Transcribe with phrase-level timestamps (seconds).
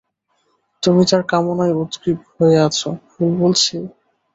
[0.83, 2.79] তুমি তার কামনায় উদগ্রীব হয়ে আছ,
[3.11, 3.75] ভুল বলেছি?